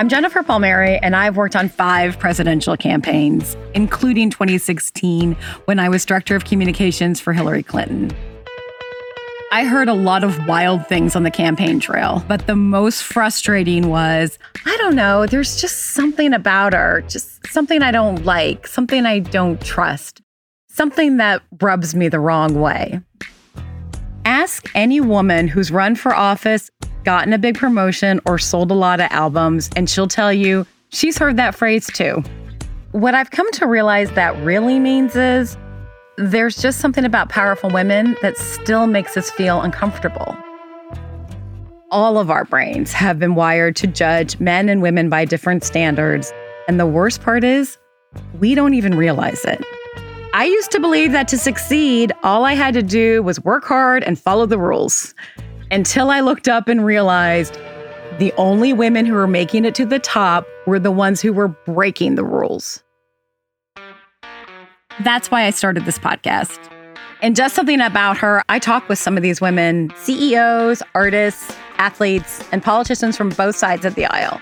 [0.00, 6.06] I'm Jennifer Palmieri, and I've worked on five presidential campaigns, including 2016 when I was
[6.06, 8.10] director of communications for Hillary Clinton.
[9.52, 13.90] I heard a lot of wild things on the campaign trail, but the most frustrating
[13.90, 19.04] was I don't know, there's just something about her, just something I don't like, something
[19.04, 20.22] I don't trust,
[20.70, 23.02] something that rubs me the wrong way.
[24.24, 26.70] Ask any woman who's run for office,
[27.04, 31.18] gotten a big promotion, or sold a lot of albums, and she'll tell you she's
[31.18, 32.22] heard that phrase too.
[32.92, 35.56] What I've come to realize that really means is
[36.18, 40.36] there's just something about powerful women that still makes us feel uncomfortable.
[41.90, 46.32] All of our brains have been wired to judge men and women by different standards.
[46.68, 47.78] And the worst part is,
[48.38, 49.64] we don't even realize it.
[50.32, 54.04] I used to believe that to succeed, all I had to do was work hard
[54.04, 55.14] and follow the rules.
[55.72, 57.56] Until I looked up and realized
[58.18, 61.48] the only women who were making it to the top were the ones who were
[61.48, 62.82] breaking the rules.
[65.04, 66.58] That's why I started this podcast.
[67.22, 72.42] And just something about her, I talk with some of these women CEOs, artists, athletes,
[72.50, 74.40] and politicians from both sides of the aisle.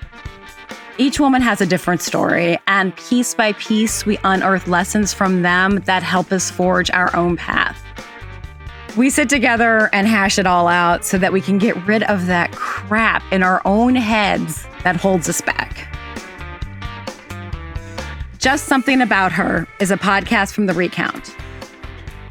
[0.97, 5.77] Each woman has a different story, and piece by piece, we unearth lessons from them
[5.85, 7.85] that help us forge our own path.
[8.97, 12.27] We sit together and hash it all out so that we can get rid of
[12.27, 15.87] that crap in our own heads that holds us back.
[18.39, 21.37] Just Something About Her is a podcast from The Recount.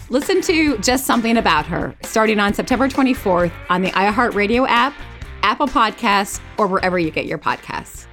[0.10, 4.94] Listen to Just Something About Her starting on September 24th on the iHeartRadio app,
[5.44, 8.08] Apple Podcasts, or wherever you get your podcasts.